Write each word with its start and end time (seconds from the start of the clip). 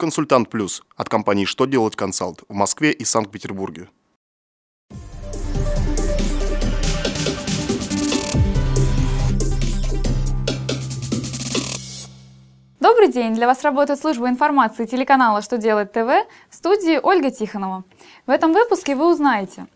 Консультант 0.00 0.48
Плюс 0.48 0.84
от 0.96 1.08
компании 1.08 1.44
«Что 1.44 1.66
делать 1.66 1.96
консалт» 1.96 2.44
в 2.48 2.54
Москве 2.54 2.92
и 2.92 3.04
Санкт-Петербурге. 3.04 3.88
Добрый 12.78 13.08
день! 13.08 13.34
Для 13.34 13.48
вас 13.48 13.64
работает 13.64 13.98
служба 13.98 14.28
информации 14.28 14.86
телеканала 14.86 15.42
«Что 15.42 15.58
делать 15.58 15.90
ТВ» 15.90 16.06
в 16.48 16.54
студии 16.54 17.00
Ольга 17.02 17.32
Тихонова. 17.32 17.82
В 18.24 18.30
этом 18.30 18.52
выпуске 18.52 18.94
вы 18.94 19.10
узнаете, 19.10 19.66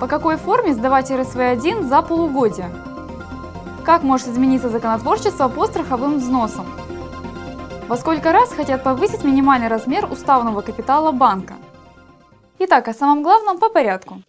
по 0.00 0.08
какой 0.08 0.38
форме 0.38 0.74
сдавать 0.74 1.12
РСВ-1 1.12 1.86
за 1.86 2.02
полугодие, 2.02 2.72
как 3.84 4.02
может 4.02 4.26
измениться 4.26 4.68
законотворчество 4.70 5.46
по 5.46 5.68
страховым 5.68 6.18
взносам, 6.18 6.66
во 7.88 7.96
сколько 7.96 8.32
раз 8.32 8.52
хотят 8.52 8.82
повысить 8.82 9.22
минимальный 9.22 9.68
размер 9.68 10.10
уставного 10.10 10.60
капитала 10.60 11.12
банка. 11.12 11.54
Итак, 12.58 12.88
о 12.88 12.94
самом 12.94 13.22
главном 13.22 13.58
по 13.58 13.68
порядку. 13.68 14.22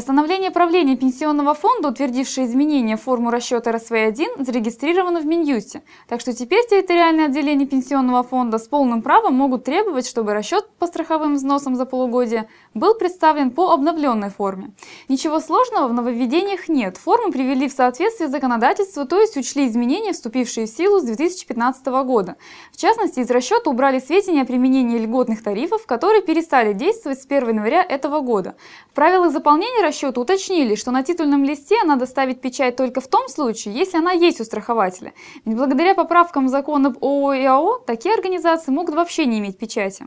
Постановление 0.00 0.50
правления 0.50 0.96
Пенсионного 0.96 1.52
фонда, 1.52 1.90
утвердившее 1.90 2.46
изменения 2.46 2.96
в 2.96 3.02
форму 3.02 3.30
расчета 3.30 3.70
РСВ-1, 3.70 4.46
зарегистрировано 4.46 5.20
в 5.20 5.26
Минюсте, 5.26 5.82
так 6.08 6.22
что 6.22 6.32
теперь 6.32 6.66
территориальные 6.66 7.26
отделения 7.26 7.66
Пенсионного 7.66 8.22
фонда 8.22 8.56
с 8.56 8.66
полным 8.66 9.02
правом 9.02 9.34
могут 9.34 9.64
требовать, 9.64 10.08
чтобы 10.08 10.32
расчет 10.32 10.70
по 10.78 10.86
страховым 10.86 11.34
взносам 11.34 11.76
за 11.76 11.84
полугодие 11.84 12.48
был 12.72 12.94
представлен 12.94 13.50
по 13.50 13.72
обновленной 13.72 14.30
форме. 14.30 14.70
Ничего 15.08 15.38
сложного 15.38 15.88
в 15.88 15.92
нововведениях 15.92 16.70
нет, 16.70 16.96
форму 16.96 17.30
привели 17.30 17.68
в 17.68 17.72
соответствие 17.72 18.30
с 18.30 18.32
законодательством, 18.32 19.06
то 19.06 19.20
есть 19.20 19.36
учли 19.36 19.66
изменения, 19.68 20.14
вступившие 20.14 20.64
в 20.64 20.70
силу 20.70 21.00
с 21.00 21.02
2015 21.02 21.86
года. 22.04 22.36
В 22.72 22.78
частности, 22.78 23.20
из 23.20 23.30
расчета 23.30 23.68
убрали 23.68 23.98
сведения 23.98 24.42
о 24.42 24.46
применении 24.46 24.96
льготных 24.96 25.42
тарифов, 25.42 25.84
которые 25.84 26.22
перестали 26.22 26.72
действовать 26.72 27.20
с 27.20 27.26
1 27.26 27.48
января 27.48 27.82
этого 27.82 28.20
года. 28.20 28.54
В 28.90 28.94
правилах 28.94 29.30
заполнения 29.32 29.89
расчета 29.90 30.20
уточнили, 30.20 30.74
что 30.74 30.90
на 30.90 31.02
титульном 31.02 31.44
листе 31.44 31.82
надо 31.84 32.06
ставить 32.06 32.40
печать 32.40 32.76
только 32.76 33.00
в 33.00 33.08
том 33.08 33.28
случае, 33.28 33.74
если 33.74 33.98
она 33.98 34.12
есть 34.12 34.40
у 34.40 34.44
страхователя. 34.44 35.12
Ведь 35.44 35.56
благодаря 35.56 35.94
поправкам 35.94 36.48
закона 36.48 36.88
об 36.88 37.04
ООО 37.04 37.34
и 37.34 37.44
АО 37.44 37.78
такие 37.86 38.14
организации 38.14 38.72
могут 38.72 38.94
вообще 38.94 39.26
не 39.26 39.38
иметь 39.38 39.58
печати. 39.58 40.06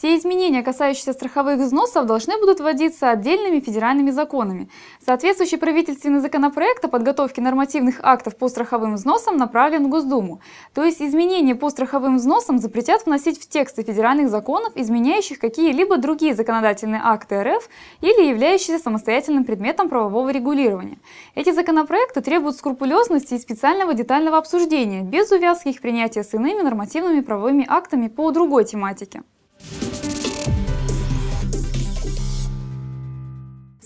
Все 0.00 0.16
изменения, 0.16 0.62
касающиеся 0.62 1.12
страховых 1.12 1.58
взносов, 1.58 2.06
должны 2.06 2.38
будут 2.38 2.58
вводиться 2.58 3.10
отдельными 3.10 3.60
федеральными 3.60 4.10
законами. 4.10 4.70
Соответствующий 5.04 5.58
правительственный 5.58 6.20
законопроект 6.20 6.82
о 6.82 6.88
подготовке 6.88 7.42
нормативных 7.42 7.96
актов 8.02 8.34
по 8.36 8.48
страховым 8.48 8.94
взносам 8.94 9.36
направлен 9.36 9.84
в 9.84 9.88
Госдуму. 9.90 10.40
То 10.72 10.84
есть 10.84 11.02
изменения 11.02 11.54
по 11.54 11.68
страховым 11.68 12.16
взносам 12.16 12.56
запретят 12.56 13.04
вносить 13.04 13.38
в 13.38 13.46
тексты 13.46 13.82
федеральных 13.82 14.30
законов, 14.30 14.72
изменяющих 14.74 15.38
какие-либо 15.38 15.98
другие 15.98 16.34
законодательные 16.34 17.02
акты 17.04 17.42
РФ 17.42 17.68
или 18.00 18.28
являющиеся 18.28 18.82
самостоятельным 18.82 19.44
предметом 19.44 19.90
правового 19.90 20.30
регулирования. 20.30 20.96
Эти 21.34 21.52
законопроекты 21.52 22.22
требуют 22.22 22.56
скрупулезности 22.56 23.34
и 23.34 23.38
специального 23.38 23.92
детального 23.92 24.38
обсуждения, 24.38 25.02
без 25.02 25.30
увязки 25.30 25.68
их 25.68 25.82
принятия 25.82 26.24
с 26.24 26.32
иными 26.32 26.62
нормативными 26.62 27.20
правовыми 27.20 27.66
актами 27.68 28.08
по 28.08 28.30
другой 28.30 28.64
тематике. 28.64 29.24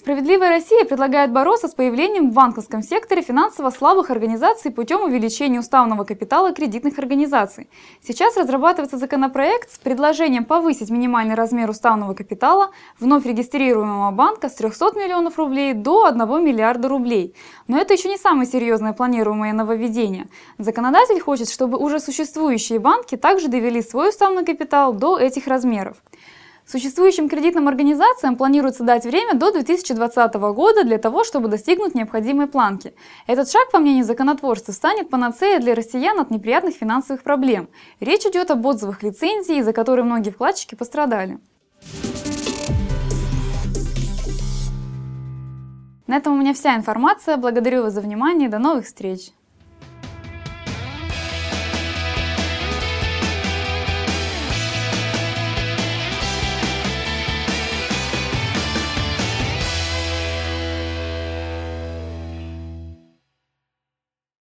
Справедливая 0.05 0.51
Россия 0.51 0.85
предлагает 0.85 1.33
бороться 1.33 1.67
с 1.67 1.73
появлением 1.73 2.29
в 2.29 2.35
банковском 2.35 2.83
секторе 2.83 3.23
финансово 3.23 3.71
слабых 3.71 4.11
организаций 4.11 4.71
путем 4.71 5.01
увеличения 5.01 5.59
уставного 5.59 6.05
капитала 6.05 6.53
кредитных 6.53 6.99
организаций. 6.99 7.71
Сейчас 8.03 8.37
разрабатывается 8.37 8.99
законопроект 8.99 9.73
с 9.73 9.79
предложением 9.79 10.45
повысить 10.45 10.91
минимальный 10.91 11.35
размер 11.35 11.71
уставного 11.71 12.13
капитала 12.13 12.71
вновь 13.01 13.25
регистрируемого 13.25 14.11
банка 14.11 14.51
с 14.51 14.55
300 14.57 14.93
миллионов 14.95 15.39
рублей 15.39 15.73
до 15.73 16.05
1 16.05 16.19
миллиарда 16.45 16.87
рублей. 16.89 17.35
Но 17.67 17.79
это 17.79 17.95
еще 17.95 18.11
не 18.11 18.19
самое 18.19 18.47
серьезное 18.47 18.93
планируемое 18.93 19.55
нововведение. 19.55 20.27
Законодатель 20.59 21.19
хочет, 21.19 21.49
чтобы 21.49 21.79
уже 21.79 21.99
существующие 21.99 22.79
банки 22.79 23.17
также 23.17 23.49
довели 23.49 23.81
свой 23.81 24.11
уставный 24.11 24.45
капитал 24.45 24.93
до 24.93 25.19
этих 25.19 25.47
размеров. 25.47 25.97
Существующим 26.67 27.29
кредитным 27.29 27.69
организациям 27.69 28.37
планируется 28.37 28.85
дать 28.85 29.05
время 29.05 29.35
до 29.35 29.53
2020 29.53 30.35
года 30.35 30.85
для 30.85 30.97
того, 30.97 31.23
чтобы 31.23 31.49
достигнуть 31.49 31.95
необходимой 31.95 32.47
планки. 32.47 32.95
Этот 33.27 33.51
шаг, 33.51 33.71
по 33.71 33.79
мнению 33.79 34.05
законотворцев, 34.05 34.75
станет 34.75 35.11
панацеей 35.11 35.61
для 35.61 35.75
россиян 35.75 36.19
от 36.19 36.31
неприятных 36.31 36.75
финансовых 36.75 37.23
проблем. 37.23 37.69
Речь 38.01 38.25
идет 38.25 38.51
об 38.51 38.65
отзывах 38.65 39.03
лицензий, 39.03 39.59
из-за 39.59 39.75
которой 39.75 40.03
многие 40.03 40.31
вкладчики 40.31 40.75
пострадали. 40.75 41.39
На 46.07 46.17
этом 46.17 46.35
у 46.35 46.37
меня 46.37 46.55
вся 46.55 46.77
информация. 46.77 47.37
Благодарю 47.37 47.83
вас 47.83 47.93
за 47.93 48.01
внимание. 48.01 48.49
До 48.49 48.59
новых 48.59 48.87
встреч! 48.87 49.33